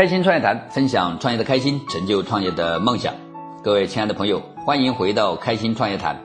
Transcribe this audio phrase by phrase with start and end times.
[0.00, 3.12] 开心创业谈，分享创业的开心，成就创业的梦想。
[3.62, 6.18] 各位亲爱的朋友，欢迎回到开心创业谈。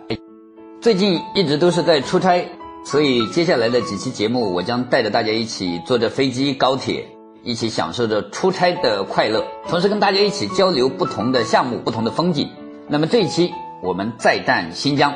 [0.79, 2.47] 最近一直都是在出差，
[2.85, 7.05] 所以接下来的几期节目，我将带着大家一起坐着飞机、高铁，
[7.43, 12.49] 一起享受着出差的快乐，同时跟大家一起交流不同的项目、不同的风景。
[12.87, 13.51] 那么这一期
[13.83, 15.13] 我们再战新疆，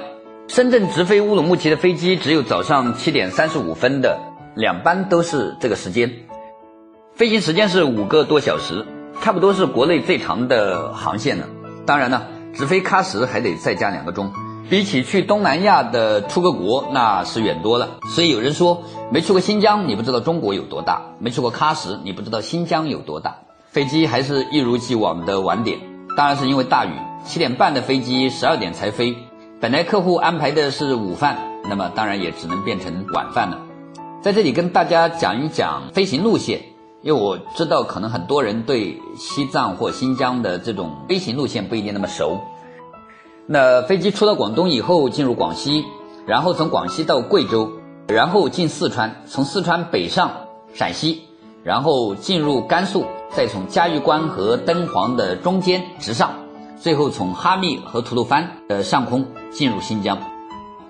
[0.50, 4.20] 深圳直飞乌鲁木齐的飞机只有早上七点三十五分的，
[4.58, 6.12] 两班都是这个时间。
[7.20, 8.86] 飞行时间是五个多小时，
[9.22, 11.48] 差不多是国内最长的航线了。
[11.86, 12.22] 当然呢，
[12.54, 14.32] 直飞喀什还得再加两个钟，
[14.70, 18.00] 比起去东南亚的出个国那是远多了。
[18.16, 23.36] 所以有人说，没去过新疆，你不知道中国有多大；没去过喀什，你不知道新疆有多大。
[23.68, 25.78] 飞机还是一如既往的晚点，
[26.16, 26.92] 当然是因为大雨。
[27.26, 29.18] 七点半的飞机，十二点才飞。
[29.60, 33.60] 本来客户安排的是午饭，那么当然也只能变成晚饭了。
[34.22, 36.62] 在这里跟大家讲一讲飞行路线。
[37.02, 42.40] 因为我知道，可能很多人对西藏或新疆的这种飞行路线不一定那么熟。
[43.46, 45.86] 那飞机出了广东以后，进入广西，
[46.26, 47.72] 然后从广西到贵州，
[48.08, 50.32] 然后进四川，从四川北上
[50.74, 51.24] 陕西，
[51.64, 56.32] 然后进入甘肃，再从嘉峪关和敦煌的中间直上，
[56.78, 60.18] 最后从哈密和吐鲁番的上空进入新疆，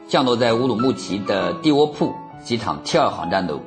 [0.07, 2.11] 降落在乌鲁木齐的蒂窝铺
[2.43, 3.59] 机场 T 二航站楼。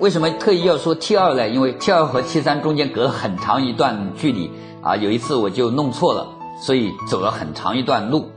[0.00, 1.46] 为什么特意要说 T 二呢？
[1.46, 6.26] 因为 T 二和 T 三中间隔了很长一段距离啊，有一次我就弄错了，
[6.58, 8.30] 所以走了很长一段路。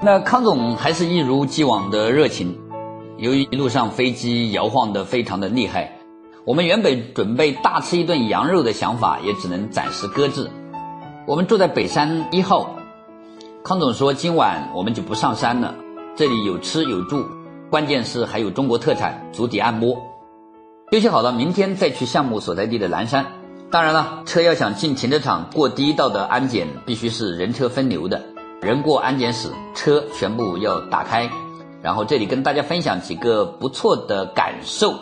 [0.00, 2.58] 那康总还是一如既往的热情。
[3.18, 5.98] 由于一路上飞机摇晃得非常的厉害，
[6.46, 10.50] 我们原本准备大吃一顿羊肉的想法也只能暂时搁置。
[11.26, 12.70] 我们住在北山一号，
[13.62, 15.74] 康总说今晚我们就不上山了，
[16.16, 17.26] 这里有吃有住，
[17.68, 19.94] 关键是还有中国特产足底按摩。
[20.92, 23.24] 休息好了，明天再去项目所在地的南山。
[23.70, 28.20] 当然了，车要想进停车场过第一道的安检，必须是人车分流的，
[28.60, 31.30] 人过安检室，车全部要打开。
[31.80, 34.94] 然后这里跟大家分享几个不错的感受。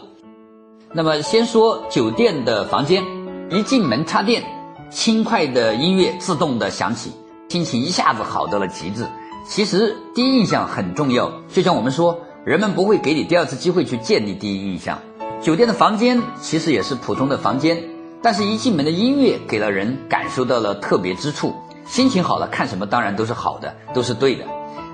[0.93, 3.03] 那么先说酒店的房间，
[3.51, 4.45] 一进门插电，
[4.91, 7.11] 轻快的音乐自动的响起，
[7.49, 9.05] 心情一下子好到了极致。
[9.45, 14.97] 其实第一印象很重要，就像我们说，人们不会给你第二次机会去建立第一印象。
[15.43, 17.83] 酒店的房间其实也是普通的房间，
[18.21, 21.55] 但是一进门的音乐给了人感受到了特别之处。
[21.87, 24.45] 心情好了，看什么当然都是好的，都是对的。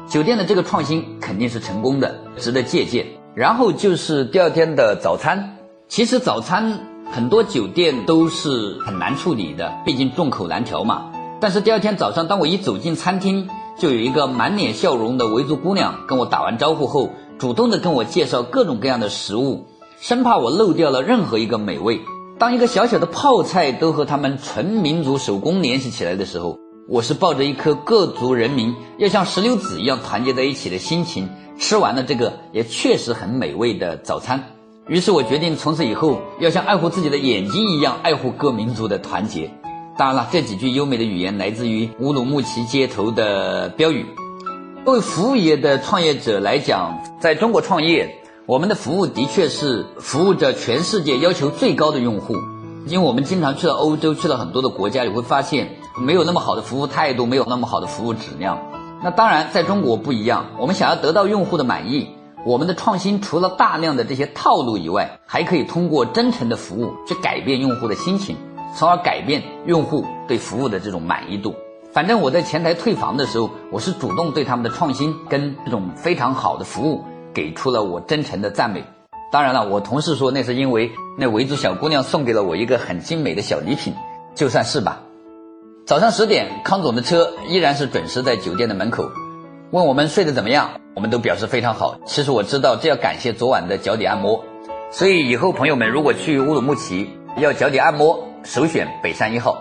[0.08, 3.06] 酒店的这个创新肯定是成功的，值得借鉴。
[3.34, 5.56] 然后就是第二天的早餐，
[5.88, 6.78] 其实早餐
[7.10, 11.10] 很多酒店都是很难处理的，毕竟众口难调嘛。
[11.40, 19.66] 但是第二天早上，当我一走进餐厅，就有一个满脸笑容的维族姑娘跟我打完招呼后，主动的跟我介绍各种各样的食物。
[20.08, 22.00] 生怕我漏掉了任何一个美味。
[22.38, 26.56] 当一个小小的泡菜都和他们纯民族手工联系起来的时候，
[26.88, 31.28] 我是抱着一颗各族人民要像石榴籽一样团结在一起的心情，
[31.58, 34.40] 吃完了这个也确实很美味的早餐。
[34.86, 39.50] 于是我决定从此以后要像爱护自己的眼睛一样爱护各民族的团结。
[39.98, 44.06] 当然了，这几句优美的语言来自于乌鲁木齐街头的标语。
[44.84, 48.22] 作为服务业的创业者来讲，在中国创业。
[48.46, 52.36] 我们的服务的确是服务着全世界要求最高的用户，
[52.86, 58.60] 因为我们经常去了欧洲，去了很多的国家，你会发现没有那么好的服务态度，没有那么好的服务质量。
[59.02, 62.06] 那当然，在中国不一样，我们想要得到用户的满意，
[62.44, 68.36] 我们的创新除了大量的这些套路以外，还可以通过真诚的服务去改变用户的心情，
[68.76, 71.52] 从而改变用户对服务的这种满意度。
[71.92, 77.02] 反正我在前台退房的时候，我是主动对他们的创新跟这种非常好的服务。
[77.36, 78.82] 给出了我真诚的赞美，
[79.30, 83.92] 当然了，我同事说那是因为那维族小姑娘送给了我一个很精美的小礼品，
[84.34, 85.02] 就算是吧。
[85.84, 89.10] 早上十点，康总的车依然是准时在酒店的门口，
[89.70, 91.98] 问我们睡得怎么样，我们都表示非常好。
[92.06, 94.42] 其实我知道这要感谢昨晚的脚底按摩，
[94.90, 99.58] 所以以后朋友们如果去乌鲁木齐要脚底按摩，首选北山一号，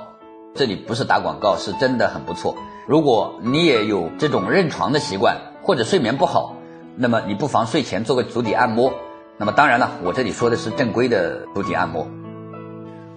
[0.55, 2.55] 这里不是打广告，是真的很不错。
[2.87, 6.54] 如果你也有这种认床的习惯，或者睡眠不好。
[6.97, 8.93] 那么你不妨睡前做个足底按摩。
[9.37, 12.07] 那么当然了，我这里说的是正规的足底按摩。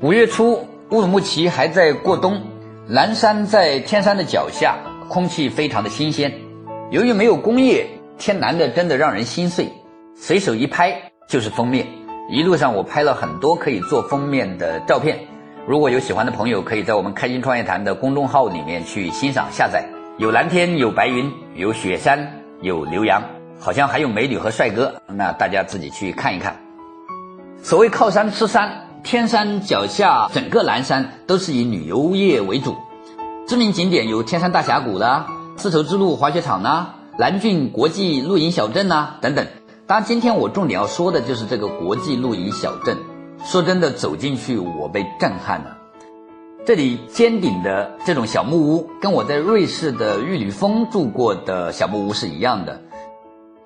[0.01, 2.43] 五月初，乌鲁木齐还在过冬，
[2.89, 4.77] 南山在天山的脚下，
[5.09, 6.33] 空气非常的新鲜。
[6.91, 7.87] 由于没有工业，
[8.19, 9.69] 天蓝的真的让人心碎。
[10.17, 11.87] 随手一拍就是封面。
[12.31, 15.19] 一路上我拍了很多可以做封面的照片。
[15.67, 19.85] 如果有喜欢的朋友，可以在我们开心创业谈的公众号里面去欣赏下载。
[20.17, 23.23] 有蓝天，有白云，有雪山，有牛羊。
[23.59, 26.57] 好像还有美女和帅哥，那大家自己去看一看。
[27.63, 32.77] 所谓靠山吃山，天山脚下整个南山都是以旅游业为主，
[33.47, 35.27] 知名景点有天山大峡谷啦、
[35.57, 39.47] 丝绸之路滑雪场啦、南郡国际露营小镇啦等等。
[39.87, 42.97] 当然，今天我重点要说的就是这个国际露营小镇。
[43.45, 45.79] 说真的，走进去我被震撼了。
[46.67, 52.83] 这里尖顶的这种小木屋，跟我在瑞士的玉女峰住过的小木屋是一样的，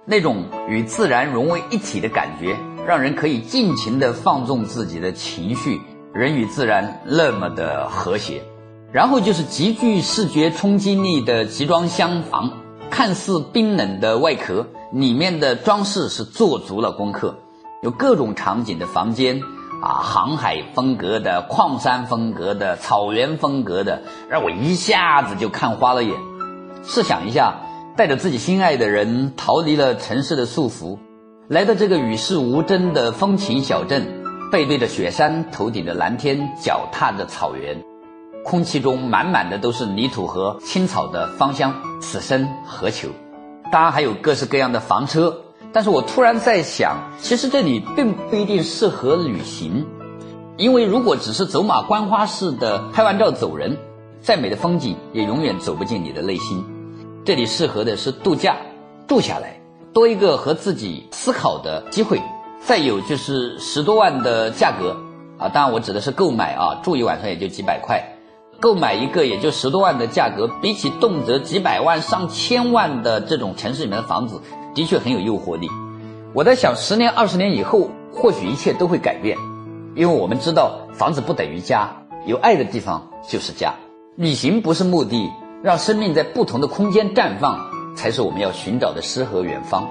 [0.04, 2.56] 那种与自然融为一体的感觉，
[2.86, 5.80] 让人可以尽情的放纵自己的情绪，
[6.12, 8.42] 人与自然那么的和谐。
[8.92, 12.50] 然后就是极具视觉冲击力的集装箱房，
[12.90, 17.36] 看似冰冷的外壳，里面的装饰是做足了功课，
[17.82, 19.40] 有各种场景的房间。
[19.82, 26.14] 啊，航海风格的、矿山风格的、草原风格的，让我一下子就看花了眼。
[26.84, 27.56] 试想一下，
[27.94, 30.98] 带着自己心爱的人，逃离了城市的束缚，
[31.48, 34.06] 来到这个与世无争的风情小镇，
[34.50, 37.82] 背对着雪山，头顶着蓝天，脚踏着草原，
[38.44, 43.08] 空气中满满的都是泥土和青草的芳香，此生何求？
[43.70, 45.34] 当然还有各式各样的房车。
[45.74, 49.86] 但是我突然在想，其实这里并不一定适合旅行，
[50.56, 53.76] 因为如果只是走马观花式的拍完照走人，
[54.20, 56.64] 再美的风景也永远走不进你的内心。
[57.24, 58.56] 这里适合的是度假，
[59.06, 59.60] 住下来，
[59.92, 62.20] 多一个和自己思考的机会。
[62.60, 64.96] 再有就是十多万的价格
[65.38, 68.02] 啊，当然我指的是购买啊，住一晚上也就几百块，
[68.60, 74.40] 购买一个也就十多万的价格，比起动辄几百万、上千万的这种城市里面的房子。
[74.74, 75.68] 的确很有诱惑力。
[76.34, 79.36] 我在想，十年、二十年以后，或许一切都会改变，
[79.94, 81.90] 因为我们知道，房子不等于家，
[82.26, 83.74] 有爱的地方就是家。
[84.16, 85.30] 旅行不是目的，
[85.62, 89.88] 让生命在不同的空间绽放，才是我们要寻找的诗和远方。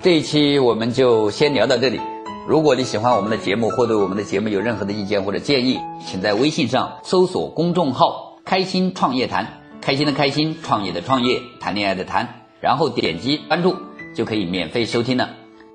[0.00, 2.00] 这一期我们就先聊到这里。
[2.48, 13.76] 如果你喜欢我们的节目，或对我们的节目有任何的意见或者建议，请在微信上搜索公众号“开心创业谈”，开心的开心，创业的创业，谈恋爱的谈，然后点击关注。
[14.16, 15.30] 就可以免费收听了。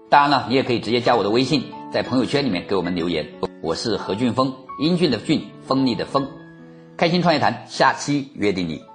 [0.10, 3.26] 当然了，你也可以直接加我的微信，在朋友圈里面给我们留言。
[3.62, 6.28] 我是何俊峰，英俊的俊，锋利的锋。
[6.98, 8.95] 开心创业谈，下期约定你。